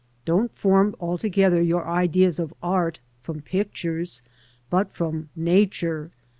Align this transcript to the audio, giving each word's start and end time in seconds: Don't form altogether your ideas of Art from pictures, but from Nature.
Don't 0.25 0.51
form 0.57 0.95
altogether 0.99 1.61
your 1.61 1.87
ideas 1.87 2.39
of 2.39 2.55
Art 2.63 2.99
from 3.21 3.41
pictures, 3.43 4.23
but 4.71 4.91
from 4.91 5.29
Nature. 5.35 6.09